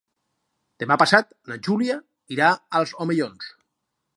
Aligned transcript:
Demà 0.83 0.95
passat 1.01 1.29
na 1.51 1.57
Júlia 1.67 1.99
irà 2.37 2.51
als 2.81 2.95
Omellons. 3.07 3.53